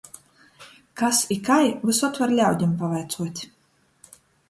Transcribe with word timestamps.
Kas 1.01 1.19
i 1.35 1.37
kai 1.51 1.59
vysod 1.91 2.19
var 2.25 2.35
ļaudim 2.41 2.75
pavaicuot. 2.83 3.47